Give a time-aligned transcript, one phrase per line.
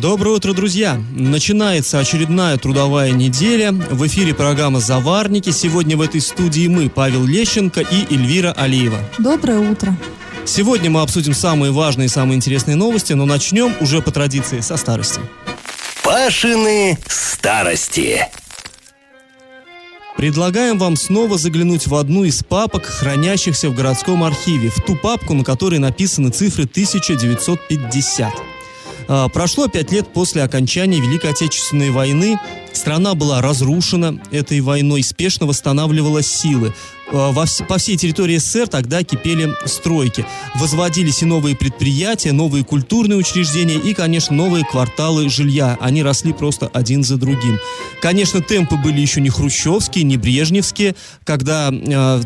[0.00, 1.00] Доброе утро, друзья!
[1.14, 3.72] Начинается очередная трудовая неделя.
[3.72, 5.48] В эфире программа «Заварники».
[5.48, 8.98] Сегодня в этой студии мы, Павел Лещенко и Эльвира Алиева.
[9.16, 9.96] Доброе утро.
[10.44, 14.76] Сегодня мы обсудим самые важные и самые интересные новости, но начнем уже по традиции со
[14.76, 15.22] старости.
[16.04, 18.28] Пашины старости.
[20.18, 25.32] Предлагаем вам снова заглянуть в одну из папок, хранящихся в городском архиве, в ту папку,
[25.32, 28.55] на которой написаны цифры 1950.
[29.08, 32.38] А, прошло пять лет после окончания Великой Отечественной войны.
[32.72, 36.74] Страна была разрушена этой войной, спешно восстанавливала силы.
[37.10, 40.26] Во, по всей территории СССР тогда кипели стройки.
[40.56, 45.78] Возводились и новые предприятия, новые культурные учреждения и, конечно, новые кварталы жилья.
[45.80, 47.58] Они росли просто один за другим.
[48.02, 52.22] Конечно, темпы были еще не хрущевские, не брежневские, когда э,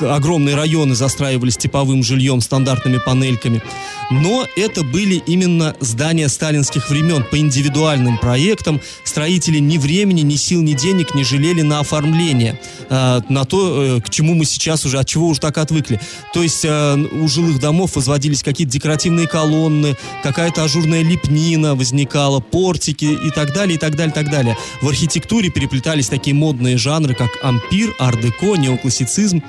[0.00, 3.62] огромные районы застраивались типовым жильем, стандартными панельками.
[4.10, 8.80] Но это были именно здания сталинских времен по индивидуальным проектам.
[9.04, 14.00] Строители ни времени, ни сил, ни денег не жалели на оформление, э, на то, э,
[14.02, 16.00] к чему мы сейчас уже, от чего уже так отвыкли.
[16.34, 23.04] То есть э, у жилых домов возводились какие-то декоративные колонны, какая-то ажурная лепнина возникала, портики
[23.04, 24.56] и так далее, и так далее, и так далее.
[24.80, 29.42] В архитектуре переплетались такие модные жанры, как ампир, ар-деко, неоклассицизм.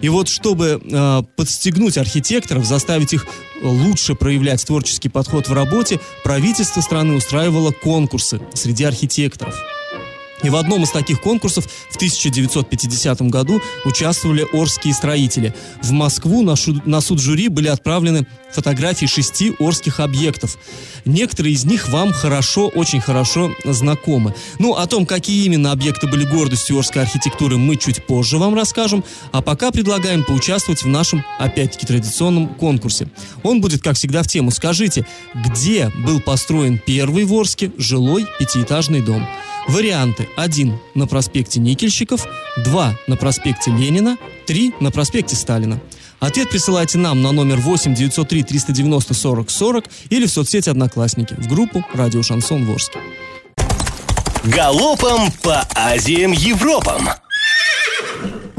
[0.00, 3.26] И вот чтобы э, подстегнуть архитекторов, заставить их
[3.62, 9.54] лучше проявлять творческий подход в работе, правительство страны устраивало конкурсы среди архитекторов.
[10.42, 15.54] И в одном из таких конкурсов в 1950 году участвовали орские строители.
[15.82, 20.58] В Москву на, шу- на суд жюри были отправлены фотографии шести орских объектов.
[21.04, 24.34] Некоторые из них вам хорошо, очень хорошо знакомы.
[24.58, 29.04] Ну, о том, какие именно объекты были гордостью орской архитектуры, мы чуть позже вам расскажем.
[29.32, 33.08] А пока предлагаем поучаствовать в нашем, опять-таки, традиционном конкурсе.
[33.42, 34.50] Он будет, как всегда, в тему.
[34.50, 39.26] Скажите, где был построен первый в Орске жилой пятиэтажный дом?
[39.68, 40.28] Варианты.
[40.36, 42.26] 1 на проспекте Никельщиков,
[42.64, 45.80] 2 на проспекте Ленина, 3 на проспекте Сталина.
[46.18, 51.48] Ответ присылайте нам на номер 8 903 390 40 40 или в соцсети «Одноклассники» в
[51.48, 52.98] группу «Радио Шансон Ворске».
[54.44, 57.08] Галопом по Азиям Европам.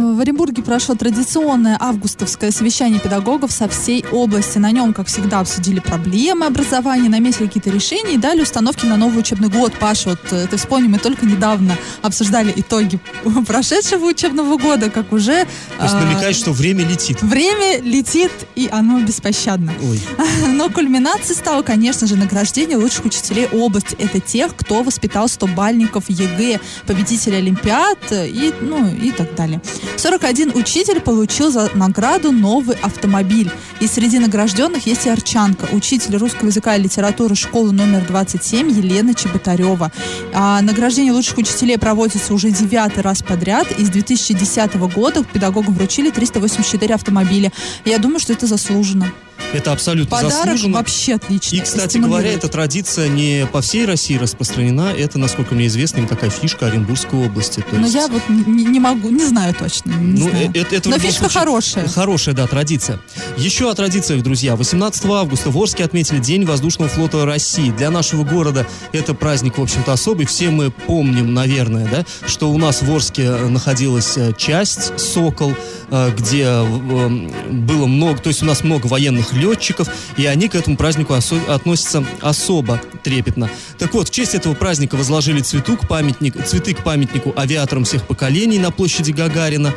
[0.01, 4.57] В Оренбурге прошло традиционное августовское совещание педагогов со всей области.
[4.57, 9.19] На нем, как всегда, обсудили проблемы образования, наметили какие-то решения и дали установки на новый
[9.19, 9.73] учебный год.
[9.79, 12.99] Паша, вот э, ты вспомни, мы только недавно обсуждали итоги
[13.47, 15.45] прошедшего учебного года, как уже...
[15.77, 17.21] То есть э, намекает, что время летит.
[17.21, 19.71] Время летит, и оно беспощадно.
[19.83, 20.01] Ой.
[20.47, 23.95] Но кульминацией стало, конечно же, награждение лучших учителей области.
[23.99, 29.61] Это тех, кто воспитал 100-балльников ЕГЭ, победителей Олимпиад и, ну, и так далее.
[29.97, 33.51] 41 учитель получил за награду новый автомобиль.
[33.79, 39.13] И среди награжденных есть и орчанка, учитель русского языка и литературы школы номер 27 Елена
[39.13, 39.91] Чеботарева.
[40.33, 43.71] А награждение лучших учителей проводится уже девятый раз подряд.
[43.77, 47.51] И с 2010 года педагогам вручили 384 автомобиля.
[47.85, 49.11] Я думаю, что это заслуженно.
[49.53, 50.77] Это абсолютно Подарок заслуженно.
[50.77, 51.55] вообще отлично.
[51.55, 54.93] И, кстати говоря, эта традиция не по всей России распространена.
[54.97, 57.59] Это, насколько мне известно, им такая фишка Оренбургской области.
[57.59, 59.91] То Но есть- я вот не, не могу, не знаю точно.
[59.91, 60.51] не Ну, знаю.
[60.53, 61.87] э- это, это Но фишка случае хорошая.
[61.89, 62.99] Хорошая, да, традиция.
[63.37, 64.55] Еще о традициях, друзья.
[64.55, 67.71] 18 августа в Орске отметили День воздушного флота России.
[67.71, 70.25] Для нашего города это праздник, в общем-то, особый.
[70.25, 75.53] Все мы помним, наверное, да, что у нас в Орске находилась э, часть «Сокол»,
[75.91, 77.09] где э,
[77.49, 81.45] было много, то есть у нас много военных летчиков, и они к этому празднику осо-
[81.51, 83.49] относятся особо трепетно.
[83.77, 88.07] Так вот, в честь этого праздника возложили цвету к памятник, цветы к памятнику авиаторам всех
[88.07, 89.73] поколений на площади Гагарина.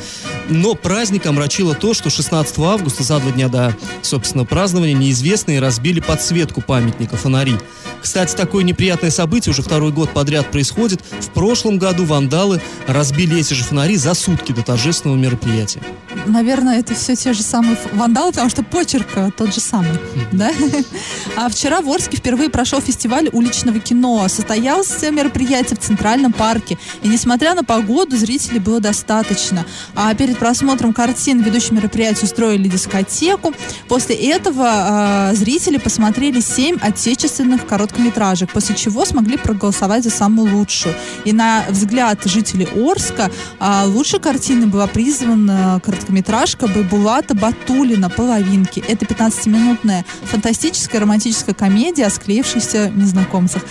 [0.48, 6.00] Но праздник омрачило то, что 16 августа, за два дня до, собственно, празднования, неизвестные разбили
[6.00, 7.56] подсветку памятника, фонари.
[8.02, 11.00] Кстати, такое неприятное событие уже второй год подряд происходит.
[11.20, 15.80] В прошлом году вандалы разбили эти же фонари за сутки до торжественного мероприятия.
[16.26, 19.98] Наверное, это все те же самые вандалы, потому что почерк э, тот же самый,
[20.32, 20.50] да?
[21.36, 24.26] А вчера в Орске впервые прошел фестиваль уличного кино.
[24.28, 26.78] Состоялось мероприятие в Центральном парке.
[27.02, 29.64] И несмотря на погоду, зрителей было достаточно.
[29.94, 33.52] А перед просмотром картин ведущие мероприятия устроили дискотеку.
[33.88, 40.94] После этого э, зрители посмотрели семь отечественных короткометражек, после чего смогли проголосовать за самую лучшую.
[41.24, 48.80] И на взгляд жителей Орска а, лучшей картиной была призвана короткометражка короткометражка Байбулата Батулина «Половинки».
[48.86, 53.62] Это 15-минутная фантастическая романтическая комедия о склеившихся незнакомцах.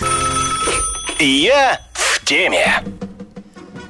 [1.20, 2.82] Я в теме.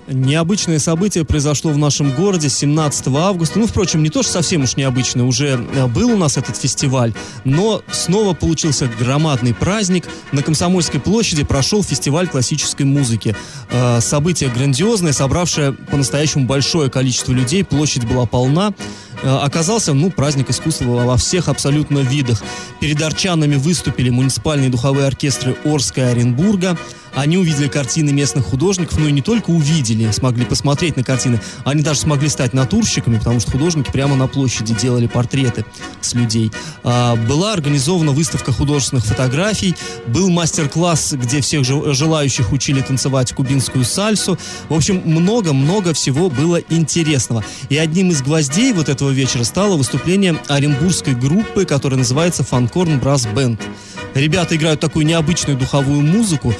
[0.06, 3.58] Необычное событие произошло в нашем городе 17 августа.
[3.58, 5.24] Ну, впрочем, не то, что совсем уж необычное.
[5.24, 7.14] Уже э, был у нас этот фестиваль,
[7.44, 10.06] но снова получился громадный праздник.
[10.32, 13.34] На Комсомольской площади прошел фестиваль классической музыки.
[13.70, 17.64] Э, событие грандиозное, собравшее по-настоящему большое количество людей.
[17.64, 18.74] Площадь была полна.
[19.22, 22.42] Э, оказался, ну, праздник искусства во всех абсолютно видах.
[22.78, 26.76] Перед арчанами выступили муниципальные духовые оркестры Орска и Оренбурга.
[27.14, 31.82] Они увидели картины местных художников, ну и не только увидели, смогли посмотреть на картины, они
[31.82, 35.64] даже смогли стать натурщиками, потому что художники прямо на площади делали портреты
[36.00, 36.50] с людей.
[36.82, 39.76] А, была организована выставка художественных фотографий,
[40.06, 44.38] был мастер-класс, где всех желающих учили танцевать кубинскую сальсу.
[44.69, 47.44] В общем, много-много всего было интересного.
[47.69, 53.26] И одним из гвоздей вот этого вечера стало выступление оренбургской группы, которая называется «Фанкорн Брас
[53.26, 53.61] Бенд».
[54.14, 56.55] Ребята играют такую необычную духовую музыку.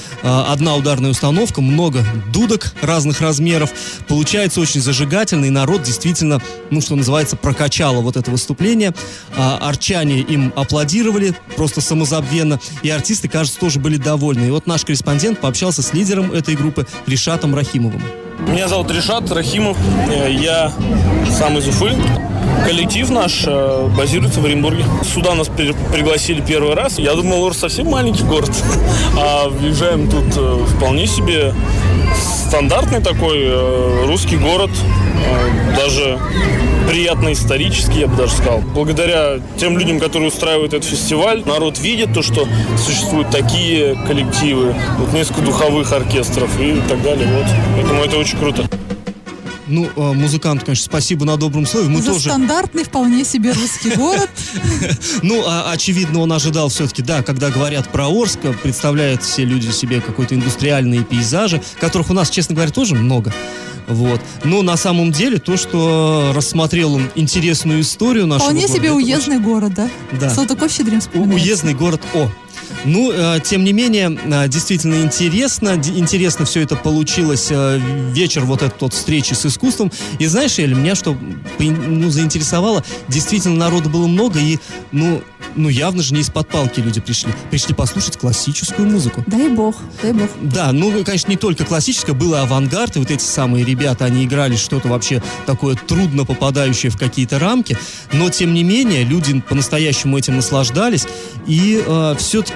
[0.46, 3.70] Одна ударная установка, много дудок разных размеров.
[4.08, 8.94] Получается очень зажигательно, и народ действительно, ну, что называется, прокачало вот это выступление.
[9.37, 14.46] А, арчане им аплодировали просто самозабвенно, и артисты, кажется, тоже были довольны.
[14.46, 18.02] И вот наш корреспондент пообщался с лидером этой группы Ришатом Рахимовым.
[18.49, 19.79] Меня зовут Ришат Рахимов,
[20.11, 20.73] э, я
[21.38, 21.94] сам из Уфы.
[22.65, 24.85] Коллектив наш э, базируется в Оренбурге.
[25.03, 26.99] Сюда нас пригласили первый раз.
[26.99, 28.51] Я думал, Орск совсем маленький город.
[29.19, 31.55] А въезжаем тут э, вполне себе
[32.49, 34.71] стандартный такой русский город.
[35.77, 36.19] Даже
[36.89, 38.61] приятно исторический, я бы даже сказал.
[38.61, 42.47] Благодаря тем людям, которые устраивают этот фестиваль, народ видит то, что
[42.79, 47.27] существуют такие коллективы, вот несколько духовых оркестров и так далее.
[47.27, 47.47] Вот.
[47.77, 48.65] Поэтому это очень круто.
[49.67, 51.89] Ну, а, музыкант, конечно, спасибо на добром слове.
[51.89, 52.29] Мы За тоже...
[52.31, 54.31] стандартный вполне себе русский город.
[55.23, 60.01] Ну, а, очевидно, он ожидал все-таки, да, когда говорят про Орск, представляют все люди себе
[60.01, 63.33] какой-то индустриальные пейзажи, которых у нас, честно говоря, тоже много.
[63.87, 64.21] Вот.
[64.45, 69.37] Но на самом деле то, что рассмотрел он интересную историю нашего Вполне города, себе уездный
[69.37, 69.45] очень...
[69.45, 69.91] город, да?
[70.13, 70.31] Да.
[70.31, 72.31] Салтыков-Щедрин Уездный город О.
[72.85, 75.75] Ну, э, тем не менее, э, действительно интересно.
[75.75, 77.49] Интересно все это получилось.
[77.51, 77.81] Э,
[78.13, 79.91] вечер вот этот вот встречи с искусством.
[80.19, 81.17] И знаешь, Эль, меня что
[81.59, 84.59] ну, заинтересовало, действительно народу было много, и,
[84.93, 85.23] ну,
[85.57, 87.33] ну, явно же не из-под палки люди пришли.
[87.51, 89.25] Пришли послушать классическую музыку.
[89.27, 90.29] Дай бог, дай бог.
[90.41, 94.57] Да, ну, конечно, не только классическая, было авангард, и вот эти самые ребята, они играли
[94.57, 97.79] что-то вообще такое трудно попадающее в какие-то рамки,
[98.13, 101.07] но, тем не менее, люди по-настоящему этим наслаждались,
[101.47, 102.54] и э, все-таки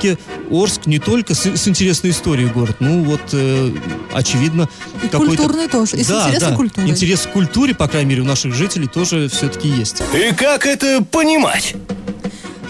[0.50, 3.70] Орск не только с, с интересной историей город, ну, вот, э,
[4.12, 4.68] очевидно...
[5.02, 6.90] И культурный тоже, и да, с интересной да, культурой.
[6.90, 10.02] интерес к культуре, по крайней мере, у наших жителей тоже все-таки есть.
[10.14, 11.74] И как это понимать?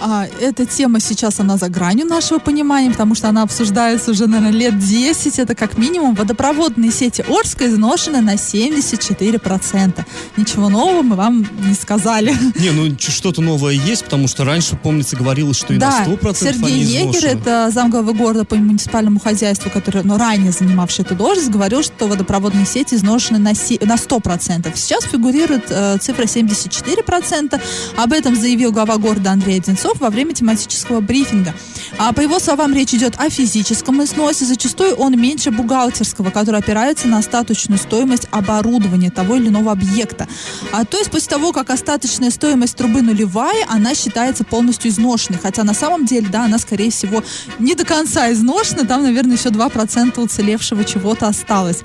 [0.00, 4.52] А, эта тема сейчас, она за гранью нашего понимания, потому что она обсуждается уже, наверное,
[4.52, 5.38] лет 10.
[5.38, 10.04] Это как минимум водопроводные сети Орска изношены на 74%.
[10.36, 12.34] Ничего нового мы вам не сказали.
[12.58, 16.34] Не, ну что-то новое есть, потому что раньше, помнится, говорилось, что и да, на 100%
[16.34, 21.50] Сергей они Егер, это замглавы города по муниципальному хозяйству, который, ну, ранее занимавший эту должность,
[21.50, 24.72] говорил, что водопроводные сети изношены на, си- на 100%.
[24.76, 27.60] Сейчас фигурирует э, цифра 74%.
[27.96, 31.54] Об этом заявил глава города Андрей Одинцов часов во время тематического брифинга.
[31.99, 34.45] А по его словам, речь идет о физическом износе.
[34.45, 40.28] Зачастую он меньше бухгалтерского, который опирается на остаточную стоимость оборудования того или иного объекта.
[40.73, 45.38] А, то есть после того, как остаточная стоимость трубы нулевая, она считается полностью изношенной.
[45.42, 47.23] Хотя на самом деле, да, она, скорее всего,
[47.59, 48.85] не до конца изношена.
[48.85, 51.78] Там, наверное, еще 2% уцелевшего чего-то осталось.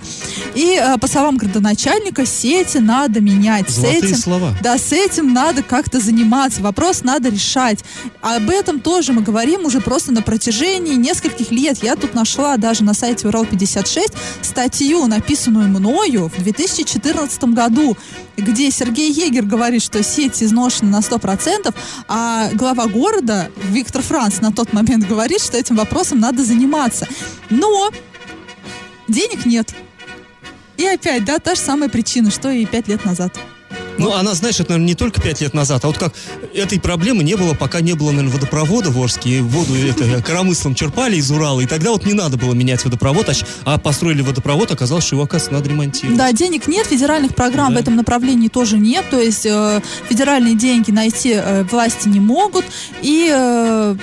[0.55, 3.69] И а, по словам градоначальника, сети надо менять.
[3.69, 4.53] Золотые с этим, слова.
[4.61, 6.61] Да, с этим надо как-то заниматься.
[6.61, 7.83] Вопрос надо решать.
[8.21, 11.83] Об этом тоже мы говорим уже просто на протяжении нескольких лет.
[11.83, 17.97] Я тут нашла даже на сайте Урал-56 статью, написанную мною в 2014 году,
[18.37, 21.73] где Сергей Егер говорит, что сеть изношена на 100%,
[22.07, 27.07] а глава города Виктор Франц на тот момент говорит, что этим вопросом надо заниматься.
[27.49, 27.89] Но
[29.07, 29.73] денег нет.
[30.77, 33.37] И опять, да, та же самая причина, что и пять лет назад.
[33.97, 36.13] Ну, она, знаешь, это, наверное, не только пять лет назад, а вот как
[36.53, 40.75] этой проблемы не было, пока не было, наверное, водопровода в Орске, и воду это коромыслом
[40.75, 43.33] черпали из Урала, и тогда вот не надо было менять водопровод, а,
[43.65, 46.17] а построили водопровод, оказалось, что его, оказывается, надо ремонтировать.
[46.17, 47.79] Да, денег нет, федеральных программ да.
[47.79, 52.65] в этом направлении тоже нет, то есть э, федеральные деньги найти э, власти не могут,
[53.01, 53.29] и...
[53.31, 53.95] Э,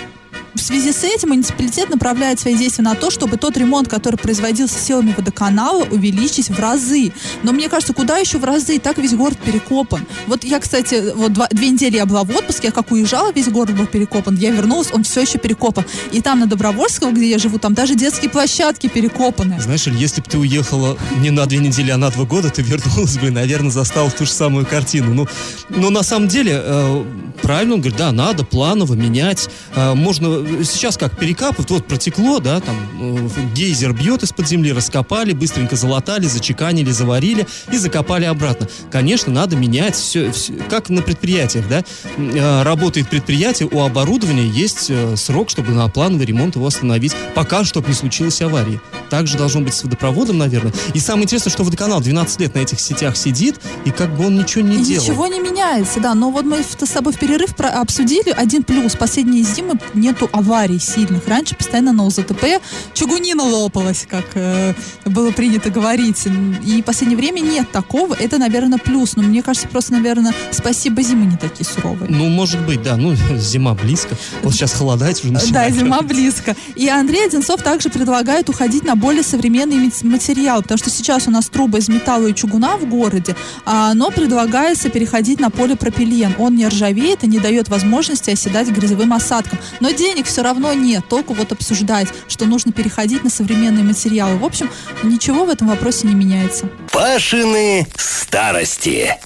[0.54, 4.78] в связи с этим муниципалитет направляет свои действия на то, чтобы тот ремонт, который производился
[4.78, 7.12] силами водоканала, увеличить в разы.
[7.42, 8.76] Но мне кажется, куда еще в разы?
[8.76, 10.07] И так весь город перекопан.
[10.26, 13.49] Вот я, кстати, вот два, две недели я была в отпуске, я как уезжала, весь
[13.49, 14.37] город был перекопан.
[14.37, 15.85] Я вернулась, он все еще перекопан.
[16.12, 19.61] И там на Добровольского, где я живу, там даже детские площадки перекопаны.
[19.61, 22.62] Знаешь, Иль, если бы ты уехала не на две недели, а на два года, ты
[22.62, 25.14] вернулась бы, наверное, застала ту же самую картину.
[25.14, 25.28] Ну,
[25.69, 27.04] но на самом деле, э,
[27.42, 29.49] правильно он говорит, да, надо планово менять.
[29.75, 35.32] Э, можно сейчас как перекапывать, вот протекло, да, там э, гейзер бьет из-под земли, раскопали,
[35.32, 38.68] быстренько залатали, зачеканили, заварили и закопали обратно.
[38.90, 41.85] Конечно, надо менять все, все как на предприятиях, да,
[42.16, 47.64] э, работает предприятие, у оборудования есть э, срок, чтобы на плановый ремонт его остановить, пока,
[47.64, 48.80] чтобы не случилось аварии.
[49.11, 50.73] Так же должно быть с водопроводом, наверное.
[50.94, 54.38] И самое интересное, что водоканал 12 лет на этих сетях сидит, и как бы он
[54.38, 55.04] ничего не И делал.
[55.04, 56.14] ничего не меняется, да.
[56.14, 58.94] Но вот мы с тобой в перерыв про- обсудили один плюс.
[58.94, 61.26] Последние зимы нету аварий сильных.
[61.28, 62.60] Раньше постоянно на УЗТП
[62.94, 66.26] чугунина лопалась, как э, было принято говорить.
[66.64, 68.14] И в последнее время нет такого.
[68.14, 69.16] Это, наверное, плюс.
[69.16, 72.10] Но мне кажется, просто, наверное, спасибо зимы не такие суровые.
[72.10, 72.96] Ну, может быть, да.
[72.96, 74.16] Ну, зима близко.
[74.42, 75.75] Вот сейчас холодать уже Да, начинает.
[75.75, 76.56] зима близко.
[76.75, 81.30] И Андрей Одинцов также предлагает уходить на более современные мат- материалы, потому что сейчас у
[81.30, 86.34] нас трубы из металла и чугуна в городе, а, но предлагается переходить на полипропилен.
[86.38, 89.58] Он не ржавеет и не дает возможности оседать грязевым осадком.
[89.80, 91.04] Но денег все равно нет.
[91.08, 94.36] Только вот обсуждать, что нужно переходить на современные материалы.
[94.36, 94.70] В общем,
[95.02, 96.68] ничего в этом вопросе не меняется.
[96.92, 99.16] Пашины старости.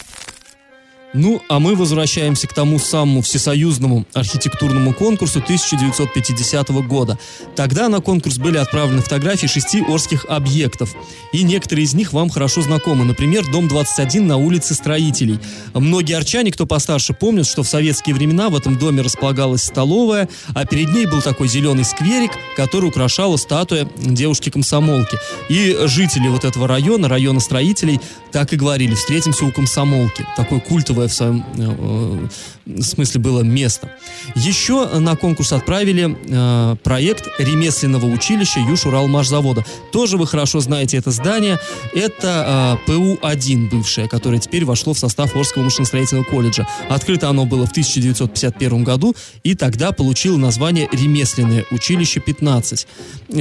[1.14, 7.18] Ну, а мы возвращаемся к тому самому всесоюзному архитектурному конкурсу 1950 года.
[7.54, 10.92] Тогда на конкурс были отправлены фотографии шести орских объектов.
[11.32, 13.04] И некоторые из них вам хорошо знакомы.
[13.04, 15.38] Например, дом 21 на улице Строителей.
[15.72, 20.66] Многие арчане, кто постарше, помнят, что в советские времена в этом доме располагалась столовая, а
[20.66, 25.16] перед ней был такой зеленый скверик, который украшала статуя девушки-комсомолки.
[25.48, 28.00] И жители вот этого района, района строителей,
[28.32, 30.26] так и говорили, встретимся у комсомолки.
[30.36, 32.28] Такое культовое в своем э,
[32.66, 33.90] э, смысле было место.
[34.34, 39.64] Еще на конкурс отправили э, проект ремесленного училища Юж-Уралмашзавода.
[39.92, 41.58] Тоже вы хорошо знаете это здание.
[41.94, 46.66] Это э, ПУ-1 бывшее, которое теперь вошло в состав Орского машиностроительного колледжа.
[46.88, 52.86] Открыто оно было в 1951 году и тогда получило название Ремесленное училище 15.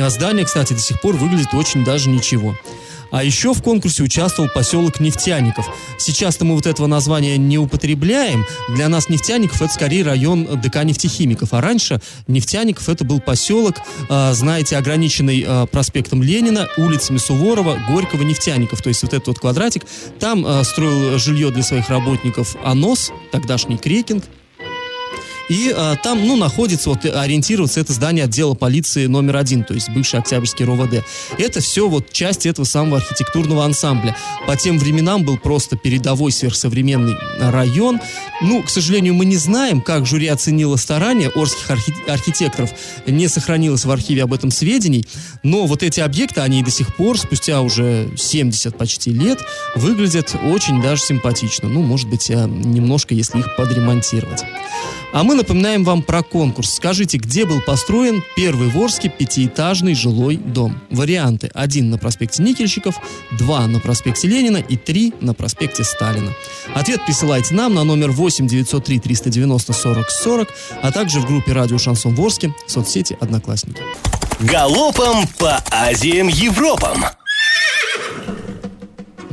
[0.02, 2.56] А Здание, кстати, до сих пор выглядит очень даже ничего.
[3.14, 5.68] А еще в конкурсе участвовал поселок Нефтяников.
[6.00, 8.44] Сейчас-то мы вот этого названия не употребляем.
[8.70, 11.54] Для нас Нефтяников это скорее район ДК нефтехимиков.
[11.54, 13.76] А раньше Нефтяников это был поселок,
[14.10, 18.82] а, знаете, ограниченный а, проспектом Ленина, улицами Суворова, Горького, Нефтяников.
[18.82, 19.86] То есть вот этот вот квадратик.
[20.20, 24.24] Там а, строил жилье для своих работников АНОС, тогдашний Крекинг.
[25.50, 29.90] И а, там, ну, находится, вот, ориентироваться это здание отдела полиции номер один, то есть
[29.90, 31.04] бывший Октябрьский РОВД.
[31.38, 34.16] Это все вот часть этого самого архитектурного ансамбля.
[34.48, 38.00] По тем временам был просто передовой сверхсовременный район.
[38.42, 42.72] Ну, к сожалению, мы не знаем, как жюри оценило старания орских архи- архитекторов.
[43.06, 45.06] Не сохранилось в архиве об этом сведений.
[45.44, 49.40] Но вот эти объекты, они до сих пор, спустя уже 70 почти лет,
[49.76, 51.68] выглядят очень даже симпатично.
[51.68, 54.44] Ну, может быть, а, немножко, если их подремонтировать.
[55.14, 56.74] А мы напоминаем вам про конкурс.
[56.74, 60.80] Скажите, где был построен первый в Орске пятиэтажный жилой дом?
[60.90, 61.52] Варианты.
[61.54, 62.96] Один на проспекте Никельщиков,
[63.38, 66.32] два на проспекте Ленина и три на проспекте Сталина.
[66.74, 70.50] Ответ присылайте нам на номер 8 903 390 40 40,
[70.82, 73.82] а также в группе «Радио Шансон в Орске» в соцсети «Одноклассники».
[74.40, 77.04] Галопом по Азиям Европам.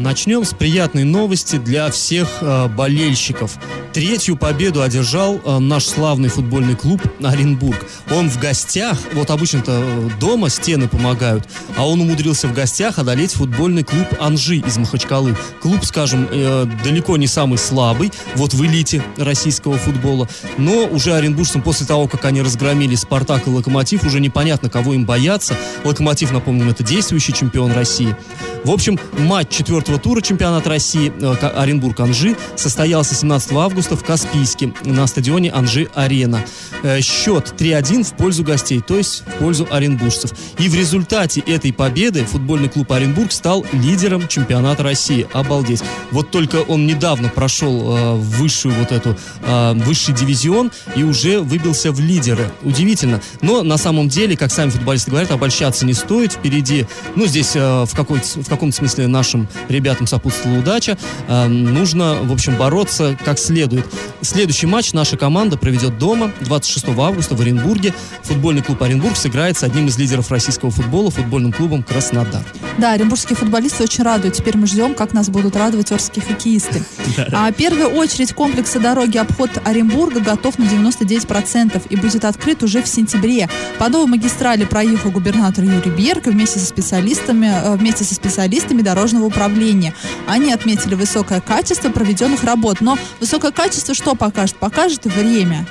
[0.00, 3.58] Начнем с приятной новости для всех э, болельщиков.
[3.92, 7.84] Третью победу одержал э, наш славный футбольный клуб Оренбург.
[8.10, 13.32] Он в гостях, вот обычно-то э, дома стены помогают, а он умудрился в гостях одолеть
[13.32, 15.36] футбольный клуб Анжи из Махачкалы.
[15.60, 20.26] Клуб, скажем, э, далеко не самый слабый, вот в элите российского футбола,
[20.56, 25.04] но уже оренбуржцам после того, как они разгромили Спартак и Локомотив, уже непонятно, кого им
[25.04, 25.54] бояться.
[25.84, 28.16] Локомотив, напомним, это действующий чемпион России.
[28.64, 35.06] В общем, матч четвертого тура чемпионата России э, Оренбург-Анжи состоялся 17 августа в Каспийске на
[35.06, 36.44] стадионе Анжи-Арена.
[36.82, 40.32] Э, Счет 3-1 в пользу гостей, то есть в пользу оренбуржцев.
[40.58, 45.26] И в результате этой победы футбольный клуб Оренбург стал лидером чемпионата России.
[45.32, 45.82] Обалдеть.
[46.10, 51.92] Вот только он недавно прошел э, высшую вот эту, э, высший дивизион и уже выбился
[51.92, 52.50] в лидеры.
[52.62, 53.20] Удивительно.
[53.42, 56.32] Но на самом деле, как сами футболисты говорят, обольщаться не стоит.
[56.32, 60.96] Впереди, ну, здесь э, в, какой в каком-то смысле нашим ребятам ребятам сопутствовала удача.
[61.28, 63.86] Э, нужно, в общем, бороться как следует.
[64.20, 67.94] Следующий матч наша команда проведет дома 26 августа в Оренбурге.
[68.22, 72.42] Футбольный клуб Оренбург сыграет с одним из лидеров российского футбола, футбольным клубом Краснодар.
[72.78, 74.34] Да, оренбургские футболисты очень радуют.
[74.34, 76.82] Теперь мы ждем, как нас будут радовать орские хоккеисты.
[77.32, 82.82] А в первую очередь комплекса дороги обход Оренбурга готов на 99% и будет открыт уже
[82.82, 83.48] в сентябре.
[83.78, 89.26] По новой магистрали проехал губернатор Юрий Берг вместе со специалистами, э, вместе со специалистами дорожного
[89.26, 89.69] управления.
[90.26, 92.80] Они отметили высокое качество проведенных работ.
[92.80, 94.56] Но высокое качество что покажет?
[94.56, 95.66] Покажет время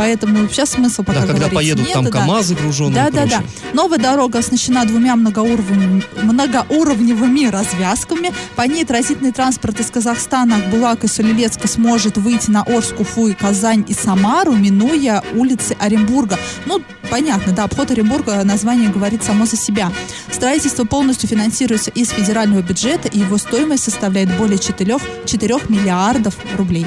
[0.00, 2.10] поэтому сейчас смысл пока Да, когда говорить поедут нет, там да.
[2.10, 3.42] КАМАЗы груженные Да, и да, да.
[3.74, 8.32] Новая дорога оснащена двумя многоуровневыми, многоуровневыми развязками.
[8.56, 13.34] По ней транзитный транспорт из Казахстана, Акбулак и Солилецка сможет выйти на Орск, Уфу, и
[13.34, 16.38] Казань и Самару, минуя улицы Оренбурга.
[16.64, 16.80] Ну,
[17.10, 19.92] понятно, да, обход Оренбурга, название говорит само за себя.
[20.32, 26.86] Строительство полностью финансируется из федерального бюджета, и его стоимость составляет более 4, 4 миллиардов рублей.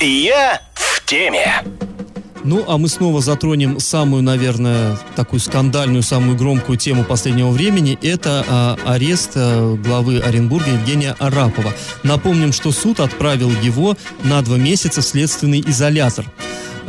[0.00, 0.62] Я
[1.10, 1.64] теме.
[2.44, 7.98] Ну, а мы снова затронем самую, наверное, такую скандальную, самую громкую тему последнего времени.
[8.00, 11.72] Это а, арест а, главы Оренбурга Евгения Арапова.
[12.04, 16.24] Напомним, что суд отправил его на два месяца в следственный изолятор.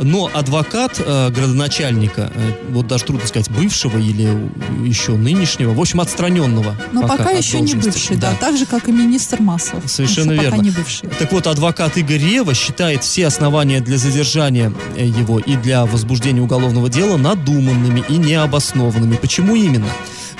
[0.02, 4.50] Но адвокат э, градоначальника, э, вот даже трудно сказать, бывшего или
[4.84, 6.76] еще нынешнего, в общем, отстраненного.
[6.92, 8.34] Но пока, от еще не бывший, да.
[8.40, 9.84] так же, как и министр Маслов.
[9.86, 10.50] Совершенно верно.
[10.50, 11.08] Пока не бывший.
[11.18, 16.40] Так вот, адвокат Игорь Рева считает все основания для задержания э, его и для возбуждения
[16.40, 19.16] уголовного дела надуманными и необоснованными.
[19.16, 19.88] Почему именно?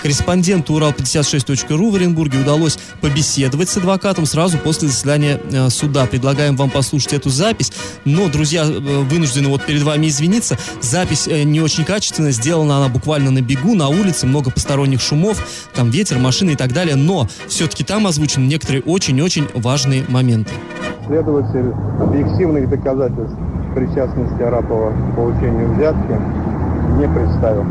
[0.03, 6.07] Корреспонденту Урал56.ру в Оренбурге удалось побеседовать с адвокатом сразу после заседания э, суда.
[6.07, 7.73] Предлагаем вам послушать эту запись.
[8.05, 10.59] Но, друзья, э, вынуждены вот перед вами извиниться.
[10.81, 15.41] Запись э, не очень качественная, сделана она буквально на бегу, на улице, много посторонних шумов,
[15.73, 16.97] там ветер, машины и так далее.
[16.97, 20.51] Но все-таки там озвучены некоторые очень-очень важные моменты.
[21.07, 23.37] Следователь объективных доказательств
[23.77, 26.19] причастности Арапова к получению взятки
[26.99, 27.65] не представил.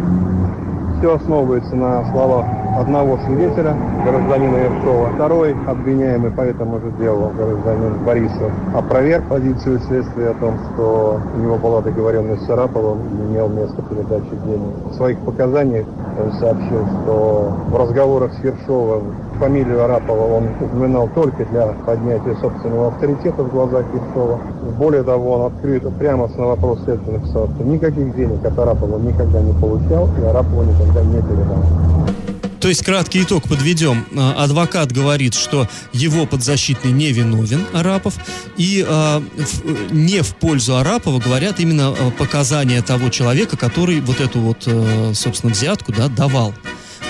[1.01, 2.45] Все основывается на словах
[2.77, 3.75] одного свидетеля,
[4.05, 5.09] гражданина Ершова.
[5.15, 11.39] Второй, обвиняемый по этому же делу, гражданин Борисов, опроверг позицию следствия о том, что у
[11.39, 14.91] него была договоренность с Араповым и имел место передачи денег.
[14.91, 15.85] В своих показаниях
[16.19, 22.89] он сообщил, что в разговорах с Ершовым фамилию Арапова он упоминал только для поднятия собственного
[22.89, 24.39] авторитета в глазах Ершова.
[24.77, 29.53] Более того, он открыто прямо на вопрос следствия написал, никаких денег от Арапова никогда не
[29.53, 32.30] получал и Арапову никогда не передал.
[32.61, 34.05] То есть краткий итог подведем.
[34.15, 38.13] А, Адвокат говорит, что его подзащитный не виновен, Арапов,
[38.55, 44.21] и а, в- не в пользу Арапова говорят именно а, показания того человека, который вот
[44.21, 46.53] эту вот, э, собственно, взятку да, давал.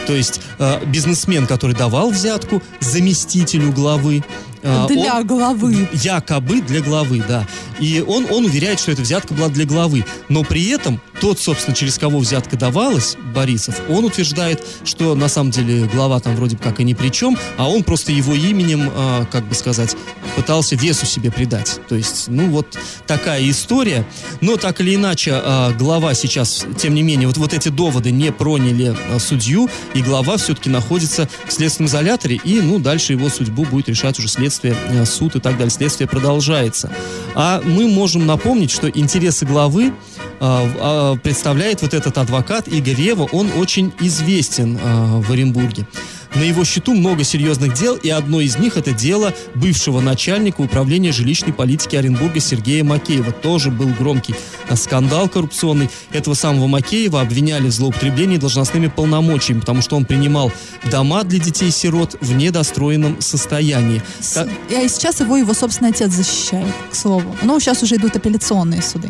[0.08, 4.24] То есть э, бизнесмен, который давал взятку заместителю главы, э,
[4.62, 5.88] Для он- главы.
[5.94, 7.48] Якобы для главы, да.
[7.80, 10.06] И он, он уверяет, что эта взятка была для главы.
[10.30, 15.52] Но при этом тот, собственно, через кого взятка давалась, Борисов, он утверждает, что на самом
[15.52, 18.92] деле глава там вроде бы как и ни при чем, а он просто его именем,
[18.94, 19.96] э, как бы сказать,
[20.36, 21.80] пытался весу себе придать.
[21.88, 24.06] То есть, ну вот такая история.
[24.42, 28.32] Но так или иначе, э, глава сейчас, тем не менее, вот, вот эти доводы не
[28.32, 33.66] проняли э, судью, и глава все-таки находится в следственном изоляторе, и, ну, дальше его судьбу
[33.66, 35.70] будет решать уже следствие, э, суд и так далее.
[35.70, 36.92] Следствие продолжается.
[37.36, 39.92] А мы можем напомнить, что интересы главы э,
[40.40, 43.28] э, представляет вот этот адвокат Игорь Рева.
[43.32, 45.86] Он очень известен э, в Оренбурге.
[46.36, 51.12] На его счету много серьезных дел, и одно из них это дело бывшего начальника управления
[51.12, 53.34] жилищной политики Оренбурга Сергея Макеева.
[53.34, 54.34] Тоже был громкий
[54.76, 55.90] скандал коррупционный.
[56.12, 60.52] Этого самого Макеева обвиняли в злоупотреблении должностными полномочиями, потому что он принимал
[60.90, 64.02] дома для детей-сирот в недостроенном состоянии.
[64.34, 67.36] Та- И сейчас его его собственный отец защищает, к слову.
[67.44, 69.10] Ну, сейчас уже идут апелляционные суды.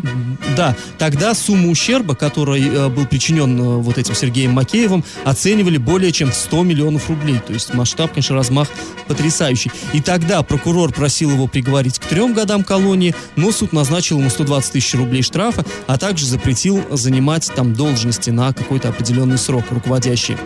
[0.56, 6.12] Да, тогда сумму ущерба, который э, был причинен э, вот этим Сергеем Макеевым, оценивали более
[6.12, 7.40] чем в 100 миллионов рублей.
[7.46, 8.68] То есть масштаб, конечно, размах
[9.08, 9.72] потрясающий.
[9.94, 14.72] И тогда прокурор просил его приговорить к трем годам колонии, но суд назначил ему 120
[14.74, 20.38] тысяч рублей штрафа, а также запретил занимать там должности на какой-то определенный срок руководящий.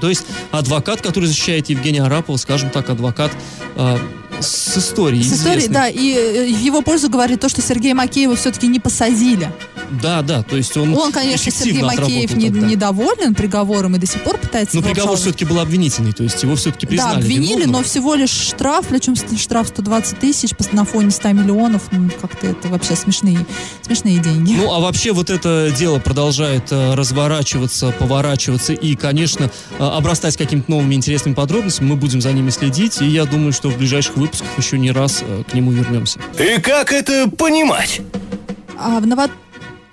[0.00, 3.32] То есть адвокат, который защищает Евгения Арапова, скажем так, адвокат
[3.76, 3.98] э,
[4.38, 5.24] с историей.
[5.24, 8.78] С историей, да, и э, в его пользу говорит то, что Сергея Макеева все-таки не
[8.78, 9.50] посадили.
[9.90, 12.66] Да, да, то есть он Он, конечно, Сергей Макеев не- тогда.
[12.66, 15.20] недоволен приговором и до сих пор пытается Но приговор обжаловать.
[15.22, 17.70] все-таки был обвинительный, то есть его все-таки Да, признали обвинили, виновным.
[17.72, 21.84] но всего лишь штраф, причем штраф 120 тысяч на фоне 100 миллионов.
[21.90, 23.46] Ну, как-то это вообще смешные,
[23.82, 24.52] смешные деньги.
[24.54, 30.70] Ну, а вообще вот это дело продолжает э, разворачиваться, поворачиваться и, конечно, э, обрастать какими-то
[30.70, 31.88] новыми интересными подробностями.
[31.88, 35.22] Мы будем за ними следить, и я думаю, что в ближайших выпусках еще не раз
[35.22, 36.18] э, к нему вернемся.
[36.38, 38.00] И как это понимать?
[38.78, 39.30] А в, Ново-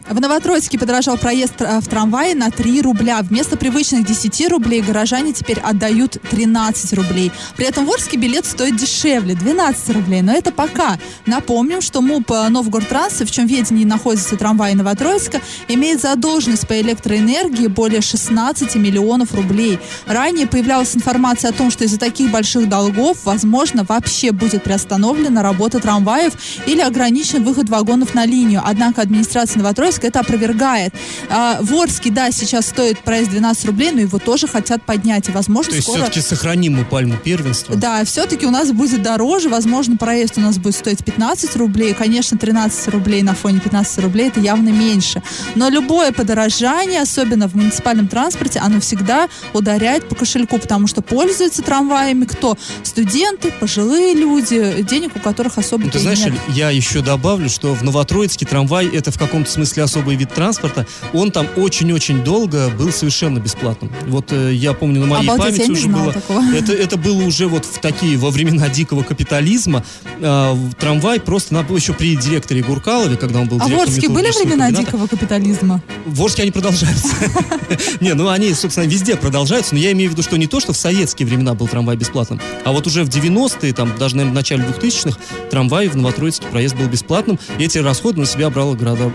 [0.10, 3.22] в Новотроицке подорожал проезд э, в трамвае на 3 рубля.
[3.22, 7.32] Вместо привычных 10 рублей горожане теперь отдают 13 рублей.
[7.58, 10.22] При этом в Орске билет стоит дешевле, 12 рублей.
[10.22, 11.00] Но это пока.
[11.26, 18.02] Напомним, что МУП Новгородтранс, в чем ведении находится трамвай Новотроицка, имеет задолженность по электроэнергии более
[18.02, 19.80] 16 миллионов рублей.
[20.06, 25.80] Ранее появлялась информация о том, что из-за таких больших долгов, возможно, вообще будет приостановлена работа
[25.80, 26.34] трамваев
[26.68, 28.62] или ограничен выход вагонов на линию.
[28.64, 30.94] Однако администрация Новотроицка это опровергает.
[31.30, 35.30] А, в Орске, да, сейчас стоит проезд 12 рублей, но его тоже хотят поднять.
[35.30, 36.02] И, возможно, То есть скоро...
[36.02, 37.76] все-таки сохраним мы пальму первенства.
[37.76, 39.50] Да, все-таки у нас будет дороже.
[39.50, 41.94] Возможно, проезд у нас будет стоить 15 рублей.
[41.94, 45.22] Конечно, 13 рублей на фоне 15 рублей это явно меньше.
[45.56, 51.62] Но любое подорожание, особенно в муниципальном транспорте, оно всегда ударяет по кошельку, потому что пользуются
[51.62, 52.58] трамваями кто?
[52.84, 56.34] Студенты, пожилые люди, денег у которых особо Ну, ты знаешь, нет.
[56.50, 60.86] Я еще добавлю, что в Новотроицке трамвай это в каком-то смысле особый вид транспорта.
[61.14, 63.92] Он там очень-очень долго был совершенно бесплатным.
[64.08, 66.14] Вот э, я помню, на моей Обалдеть, памяти уже было.
[66.14, 66.44] такого.
[66.54, 69.84] Это, это было уже вот в такие, во времена дикого капитализма.
[70.20, 73.90] э, в трамвай просто было еще при директоре Гуркалове, когда он был А в директором
[73.96, 75.82] Орске были времена дикого капитализма?
[76.06, 77.08] В Орске они продолжаются.
[78.02, 80.74] Не, ну они, собственно, везде продолжаются, но я имею в виду, что не то, что
[80.74, 84.36] в советские времена был трамвай бесплатным, а вот уже в 90-е, там, даже, наверное, в
[84.36, 85.18] начале 2000-х,
[85.50, 89.12] трамвай в Новотроицке проезд был бесплатным, и эти расходы на себя брало градо-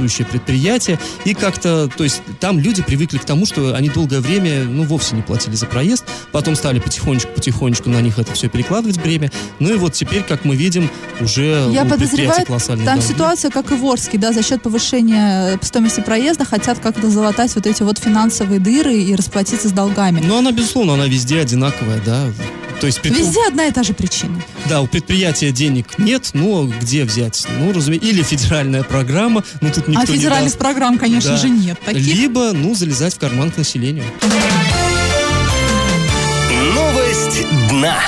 [0.00, 4.64] градообразующее предприятие, и как-то, то есть, там люди привыкли к тому, что они долгое время,
[4.64, 9.30] ну, вовсе не платили за проезд, потом стали потихонечку-потихонечку на них это все перекладывать бремя,
[9.58, 13.02] ну и вот теперь, как мы видим, уже Я подозреваю, там долги.
[13.02, 17.54] ситуация, как и в Орске, да, за счет повышения э, стоимости проезда хотят как-то залатать
[17.54, 20.22] вот эти вот финансовые дыры и расплатиться с долгами.
[20.24, 22.26] Ну, она, безусловно, она везде одинаковая, да.
[22.80, 24.42] То есть, предпри- Везде одна и та же причина.
[24.68, 27.46] да, у предприятия денег нет, но где взять?
[27.58, 30.58] Ну, разумеется, или федеральная программа, ну, тут никто а федеральных не даст.
[30.58, 31.36] программ, конечно Да.
[31.36, 31.78] же, нет.
[31.84, 34.04] Таких Либо, ну, залезать в карман к населению.
[36.74, 37.98] Новость дна.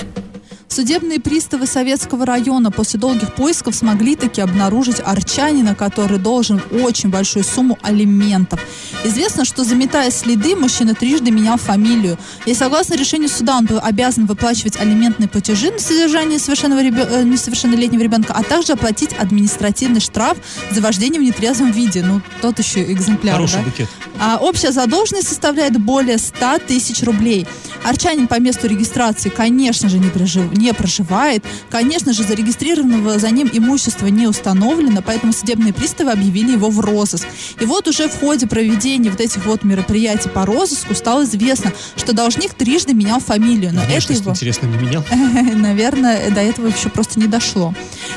[0.72, 7.44] Судебные приставы Советского района после долгих поисков смогли таки обнаружить арчанина, который должен очень большую
[7.44, 8.58] сумму алиментов.
[9.04, 12.16] Известно, что заметая следы, мужчина трижды менял фамилию.
[12.46, 18.00] И согласно решению суда, он был обязан выплачивать алиментные платежи на содержание ребё- э, несовершеннолетнего
[18.00, 20.38] ребенка, а также оплатить административный штраф
[20.70, 22.02] за вождение в нетрезвом виде.
[22.02, 23.62] Ну, тот еще экземпляр, Хороший да?
[23.64, 23.88] букет.
[24.18, 27.46] А общая задолженность составляет более 100 тысяч рублей.
[27.84, 31.44] Арчанин по месту регистрации, конечно же, не, прожив- не проживает.
[31.70, 37.26] Конечно же, зарегистрированного за ним имущества не установлено, поэтому судебные приставы объявили его в розыск.
[37.60, 42.12] И вот уже в ходе проведения вот этих вот мероприятий по розыску стало известно, что
[42.12, 43.72] должник трижды менял фамилию.
[43.72, 44.30] Но это его...
[44.30, 45.04] интересно, не менял.
[45.54, 47.74] Наверное, до этого еще просто не дошло.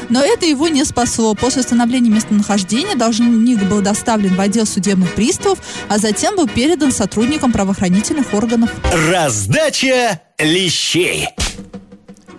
[0.09, 1.33] Но это его не спасло.
[1.33, 7.51] После установления местонахождения должник был доставлен в отдел судебных приставов, а затем был передан сотрудникам
[7.51, 8.69] правоохранительных органов.
[9.55, 11.29] Раздача лещей.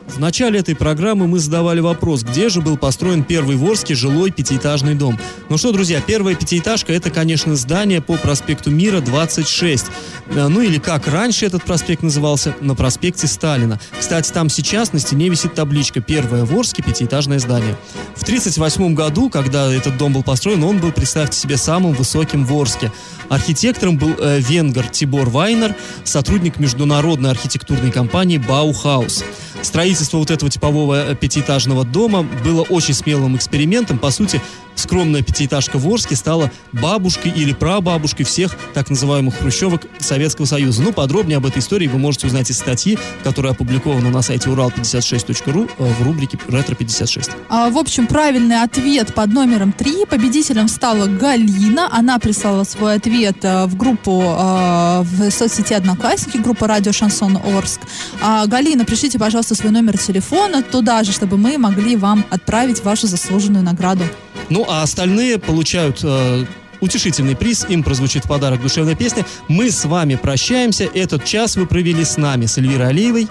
[0.08, 4.30] В начале этой программы мы задавали вопрос, где же был построен первый в Орске жилой
[4.30, 5.18] пятиэтажный дом.
[5.48, 9.86] Ну что, друзья, первая пятиэтажка это, конечно, здание по проспекту Мира 26.
[10.28, 13.80] Э, Ну или как раньше этот проспект назывался, на проспекте Сталина.
[13.98, 17.76] Кстати, там сейчас на стене висит табличка «Первое в Орске пятиэтажное здание».
[18.14, 22.54] В 1938 году, когда этот дом был построен, он был, представьте себе, самым высоким в
[22.54, 22.92] Орске.
[23.28, 29.24] Архитектором был э, венгер Тибор Вайнер, сотрудник международной архитектурной компании Баухаус.
[29.62, 33.98] Строительство вот этого типового э, пятиэтажного дома было очень смелым экспериментом.
[33.98, 34.40] По сути,
[34.76, 40.82] скромная пятиэтажка в Орске стала бабушкой или прабабушкой всех так называемых хрущевок Советского Союза.
[40.82, 45.68] Ну, подробнее об этой истории вы можете узнать из статьи, которая опубликована на сайте урал56.ру
[45.78, 47.30] э, в рубрике «Ретро-56».
[47.48, 50.06] А, в общем, правильный ответ под номером 3.
[50.06, 51.88] Победителем стала Галина.
[51.90, 57.80] Она прислала свой ответ э, в группу э, в соцсети Одноклассники, группа Радио Шансон Орск.
[58.20, 63.06] А, Галина, пришлите, пожалуйста, свой номер телефона туда же, чтобы мы могли вам отправить вашу
[63.06, 64.04] заслуженную награду.
[64.48, 66.44] Ну, а остальные получают э,
[66.80, 67.66] утешительный приз.
[67.68, 69.24] Им прозвучит в подарок душевная песня.
[69.48, 70.88] Мы с вами прощаемся.
[70.94, 73.28] Этот час вы провели с нами, с Эльвирой Алиевой.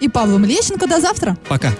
[0.00, 0.86] И Павлом Лещенко.
[0.86, 1.36] До завтра.
[1.48, 1.72] Пока.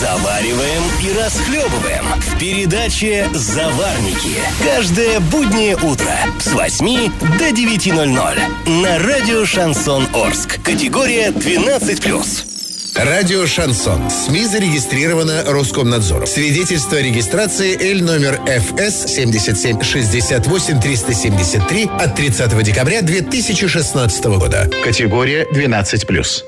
[0.00, 4.36] Завариваем и расхлебываем в передаче «Заварники».
[4.62, 10.60] Каждое буднее утро с 8 до 9.00 на радио «Шансон Орск».
[10.62, 12.55] Категория 12+.
[12.98, 14.08] Радио «Шансон».
[14.08, 16.26] СМИ зарегистрировано Роскомнадзором.
[16.26, 24.70] Свидетельство о регистрации Л номер ФС 77 68 373 от 30 декабря 2016 года.
[24.82, 26.44] Категория 12+.